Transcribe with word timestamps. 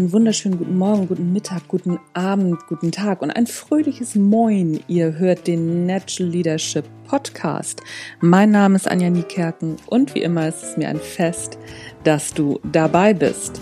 einen 0.00 0.12
wunderschönen 0.14 0.56
guten 0.56 0.78
Morgen, 0.78 1.08
guten 1.08 1.30
Mittag, 1.30 1.68
guten 1.68 1.98
Abend, 2.14 2.66
guten 2.68 2.90
Tag 2.90 3.20
und 3.20 3.30
ein 3.30 3.46
fröhliches 3.46 4.14
Moin. 4.14 4.80
Ihr 4.88 5.18
hört 5.18 5.46
den 5.46 5.84
Natural 5.84 6.30
Leadership 6.30 6.86
Podcast. 7.06 7.82
Mein 8.20 8.50
Name 8.50 8.76
ist 8.76 8.90
Anja 8.90 9.10
Niekerken 9.10 9.76
und 9.86 10.14
wie 10.14 10.22
immer 10.22 10.48
ist 10.48 10.62
es 10.62 10.76
mir 10.78 10.88
ein 10.88 11.00
Fest, 11.00 11.58
dass 12.02 12.32
du 12.32 12.60
dabei 12.72 13.12
bist. 13.12 13.60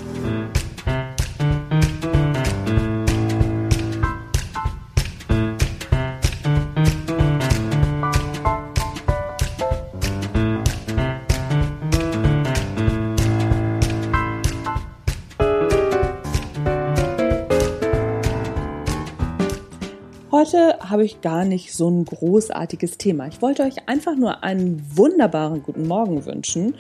Heute 20.38 20.78
habe 20.78 21.05
ich 21.05 21.20
gar 21.20 21.45
nicht 21.45 21.74
so 21.74 21.91
ein 21.91 22.05
großartiges 22.05 22.96
Thema. 22.96 23.27
Ich 23.27 23.42
wollte 23.42 23.65
euch 23.65 23.88
einfach 23.88 24.15
nur 24.15 24.45
einen 24.45 24.80
wunderbaren 24.96 25.65
guten 25.65 25.88
Morgen 25.88 26.27
wünschen 26.27 26.77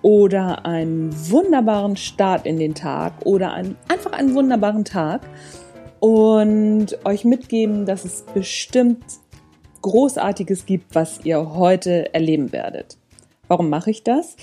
oder 0.00 0.64
einen 0.64 1.12
wunderbaren 1.30 1.98
Start 1.98 2.46
in 2.46 2.58
den 2.58 2.74
Tag 2.74 3.12
oder 3.26 3.52
einen, 3.52 3.76
einfach 3.88 4.12
einen 4.12 4.34
wunderbaren 4.34 4.86
Tag 4.86 5.28
und 6.00 6.98
euch 7.04 7.26
mitgeben, 7.26 7.84
dass 7.84 8.06
es 8.06 8.22
bestimmt 8.32 9.04
Großartiges 9.82 10.64
gibt, 10.64 10.94
was 10.94 11.22
ihr 11.22 11.52
heute 11.52 12.14
erleben 12.14 12.50
werdet. 12.50 12.96
Warum 13.46 13.68
mache 13.68 13.90
ich 13.90 14.04
das? 14.04 14.36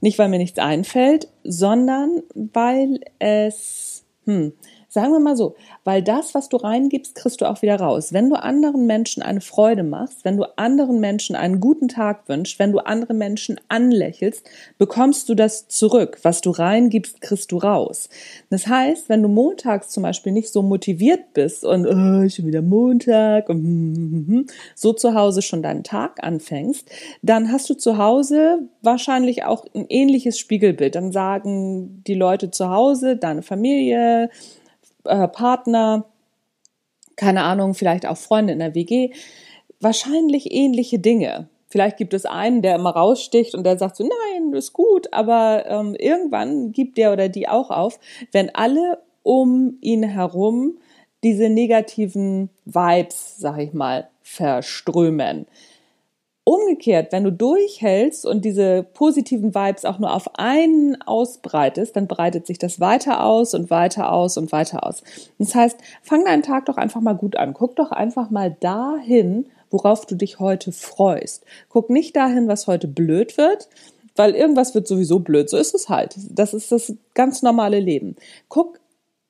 Nicht, 0.00 0.18
weil 0.18 0.28
mir 0.28 0.38
nichts 0.38 0.58
einfällt, 0.58 1.28
sondern 1.44 2.24
weil 2.34 2.98
es, 3.20 4.04
hm, 4.24 4.54
Sagen 4.92 5.12
wir 5.12 5.20
mal 5.20 5.38
so, 5.38 5.54
weil 5.84 6.02
das, 6.02 6.34
was 6.34 6.50
du 6.50 6.58
reingibst, 6.58 7.14
kriegst 7.14 7.40
du 7.40 7.46
auch 7.46 7.62
wieder 7.62 7.76
raus. 7.76 8.12
Wenn 8.12 8.28
du 8.28 8.36
anderen 8.36 8.86
Menschen 8.86 9.22
eine 9.22 9.40
Freude 9.40 9.84
machst, 9.84 10.22
wenn 10.22 10.36
du 10.36 10.44
anderen 10.58 11.00
Menschen 11.00 11.34
einen 11.34 11.60
guten 11.60 11.88
Tag 11.88 12.28
wünschst, 12.28 12.58
wenn 12.58 12.72
du 12.72 12.78
andere 12.80 13.14
Menschen 13.14 13.58
anlächelst, 13.68 14.46
bekommst 14.76 15.30
du 15.30 15.34
das 15.34 15.66
zurück. 15.66 16.18
Was 16.24 16.42
du 16.42 16.50
reingibst, 16.50 17.22
kriegst 17.22 17.52
du 17.52 17.56
raus. 17.56 18.10
Das 18.50 18.66
heißt, 18.66 19.08
wenn 19.08 19.22
du 19.22 19.28
montags 19.28 19.88
zum 19.88 20.02
Beispiel 20.02 20.30
nicht 20.30 20.52
so 20.52 20.60
motiviert 20.60 21.32
bist 21.32 21.64
und 21.64 21.86
oh, 21.86 22.28
schon 22.28 22.46
wieder 22.46 22.60
Montag 22.60 23.48
und 23.48 24.48
so 24.74 24.92
zu 24.92 25.14
Hause 25.14 25.40
schon 25.40 25.62
deinen 25.62 25.84
Tag 25.84 26.22
anfängst, 26.22 26.86
dann 27.22 27.50
hast 27.50 27.70
du 27.70 27.74
zu 27.74 27.96
Hause 27.96 28.68
wahrscheinlich 28.82 29.44
auch 29.44 29.64
ein 29.74 29.86
ähnliches 29.88 30.38
Spiegelbild. 30.38 30.96
Dann 30.96 31.12
sagen 31.12 32.02
die 32.06 32.12
Leute 32.12 32.50
zu 32.50 32.68
Hause, 32.68 33.16
deine 33.16 33.40
Familie, 33.40 34.28
äh, 35.04 35.28
Partner, 35.28 36.04
keine 37.16 37.42
Ahnung, 37.44 37.74
vielleicht 37.74 38.06
auch 38.06 38.16
Freunde 38.16 38.52
in 38.52 38.58
der 38.58 38.74
WG, 38.74 39.10
wahrscheinlich 39.80 40.52
ähnliche 40.52 40.98
Dinge. 40.98 41.48
Vielleicht 41.68 41.96
gibt 41.96 42.12
es 42.12 42.26
einen, 42.26 42.60
der 42.60 42.76
immer 42.76 42.90
raussticht 42.90 43.54
und 43.54 43.64
der 43.64 43.78
sagt 43.78 43.96
so, 43.96 44.04
nein, 44.04 44.52
ist 44.52 44.74
gut, 44.74 45.12
aber 45.12 45.64
ähm, 45.66 45.94
irgendwann 45.94 46.72
gibt 46.72 46.98
der 46.98 47.12
oder 47.12 47.28
die 47.30 47.48
auch 47.48 47.70
auf, 47.70 47.98
wenn 48.30 48.54
alle 48.54 48.98
um 49.22 49.78
ihn 49.80 50.02
herum 50.02 50.78
diese 51.22 51.48
negativen 51.48 52.50
Vibes, 52.64 53.36
sag 53.38 53.58
ich 53.58 53.72
mal, 53.72 54.08
verströmen. 54.22 55.46
Umgekehrt, 56.44 57.12
wenn 57.12 57.22
du 57.22 57.30
durchhältst 57.30 58.26
und 58.26 58.44
diese 58.44 58.82
positiven 58.82 59.54
Vibes 59.54 59.84
auch 59.84 60.00
nur 60.00 60.12
auf 60.12 60.28
einen 60.38 61.00
ausbreitest, 61.00 61.94
dann 61.94 62.08
breitet 62.08 62.48
sich 62.48 62.58
das 62.58 62.80
weiter 62.80 63.24
aus 63.24 63.54
und 63.54 63.70
weiter 63.70 64.12
aus 64.12 64.36
und 64.36 64.50
weiter 64.50 64.84
aus. 64.84 65.04
Das 65.38 65.54
heißt, 65.54 65.78
fang 66.02 66.24
deinen 66.24 66.42
Tag 66.42 66.66
doch 66.66 66.78
einfach 66.78 67.00
mal 67.00 67.12
gut 67.12 67.36
an. 67.36 67.54
Guck 67.54 67.76
doch 67.76 67.92
einfach 67.92 68.30
mal 68.30 68.56
dahin, 68.58 69.46
worauf 69.70 70.04
du 70.04 70.16
dich 70.16 70.40
heute 70.40 70.72
freust. 70.72 71.44
Guck 71.68 71.90
nicht 71.90 72.16
dahin, 72.16 72.48
was 72.48 72.66
heute 72.66 72.88
blöd 72.88 73.36
wird, 73.36 73.68
weil 74.16 74.34
irgendwas 74.34 74.74
wird 74.74 74.88
sowieso 74.88 75.20
blöd. 75.20 75.48
So 75.48 75.56
ist 75.56 75.76
es 75.76 75.88
halt. 75.88 76.16
Das 76.28 76.54
ist 76.54 76.72
das 76.72 76.92
ganz 77.14 77.42
normale 77.42 77.78
Leben. 77.78 78.16
Guck 78.48 78.80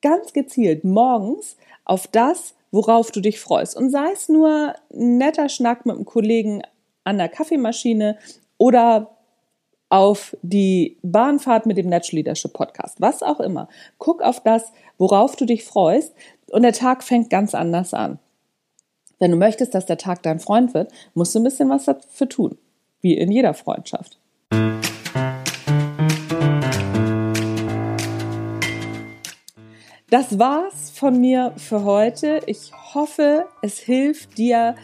ganz 0.01 0.33
gezielt 0.33 0.83
morgens 0.83 1.57
auf 1.85 2.07
das, 2.07 2.55
worauf 2.71 3.11
du 3.11 3.21
dich 3.21 3.39
freust. 3.39 3.77
Und 3.77 3.91
sei 3.91 4.11
es 4.11 4.29
nur 4.29 4.73
ein 4.91 5.17
netter 5.19 5.47
Schnack 5.47 5.85
mit 5.85 5.95
einem 5.95 6.05
Kollegen 6.05 6.63
an 7.03 7.17
der 7.17 7.29
Kaffeemaschine 7.29 8.17
oder 8.57 9.17
auf 9.89 10.35
die 10.41 10.97
Bahnfahrt 11.03 11.65
mit 11.65 11.77
dem 11.77 11.87
Natural 11.87 12.17
Leadership 12.17 12.53
Podcast, 12.53 12.99
was 12.99 13.21
auch 13.21 13.39
immer. 13.39 13.67
Guck 13.99 14.21
auf 14.23 14.41
das, 14.41 14.71
worauf 14.97 15.35
du 15.35 15.45
dich 15.45 15.63
freust 15.63 16.13
und 16.49 16.63
der 16.63 16.73
Tag 16.73 17.03
fängt 17.03 17.29
ganz 17.29 17.53
anders 17.53 17.93
an. 17.93 18.19
Wenn 19.19 19.31
du 19.31 19.37
möchtest, 19.37 19.75
dass 19.75 19.85
der 19.85 19.97
Tag 19.97 20.23
dein 20.23 20.39
Freund 20.39 20.73
wird, 20.73 20.91
musst 21.13 21.35
du 21.35 21.39
ein 21.39 21.43
bisschen 21.43 21.69
was 21.69 21.85
dafür 21.85 22.27
tun, 22.27 22.57
wie 23.01 23.13
in 23.13 23.31
jeder 23.31 23.53
Freundschaft. 23.53 24.17
Das 30.09 30.37
war's 30.37 30.91
von 30.91 31.19
mir 31.19 31.53
für 31.57 31.83
heute. 31.85 32.41
Ich 32.45 32.71
hoffe, 32.93 33.47
es 33.61 33.79
hilft 33.79 34.37
dir, 34.37 34.75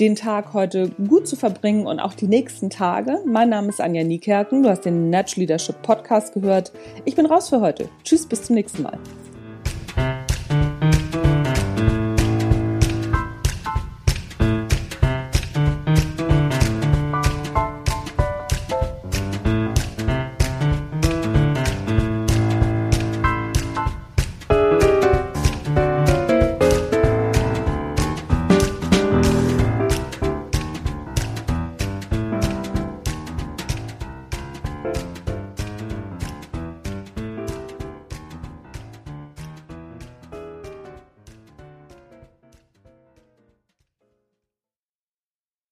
den 0.00 0.14
Tag 0.14 0.52
heute 0.54 0.90
gut 0.90 1.26
zu 1.26 1.36
verbringen 1.36 1.86
und 1.86 2.00
auch 2.00 2.14
die 2.14 2.28
nächsten 2.28 2.70
Tage. 2.70 3.18
Mein 3.26 3.48
Name 3.48 3.68
ist 3.68 3.80
Anja 3.80 4.04
Niekerken. 4.04 4.62
Du 4.62 4.68
hast 4.68 4.84
den 4.84 5.10
Natural 5.10 5.40
Leadership 5.40 5.82
Podcast 5.82 6.34
gehört. 6.34 6.72
Ich 7.04 7.16
bin 7.16 7.26
raus 7.26 7.48
für 7.48 7.60
heute. 7.60 7.88
Tschüss, 8.04 8.26
bis 8.26 8.44
zum 8.44 8.54
nächsten 8.54 8.82
Mal. 8.82 8.98